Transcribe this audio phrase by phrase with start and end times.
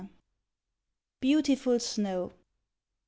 [1.21, 2.33] BEAUTIFUL SNOW.